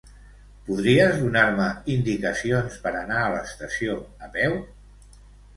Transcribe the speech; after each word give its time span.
Podries 0.69 1.19
donar-me 1.23 1.67
indicacions 1.97 2.79
per 2.87 2.95
anar 3.03 3.21
a 3.27 3.31
l'estació 3.35 3.99
a 4.27 4.31
peu? 4.39 4.57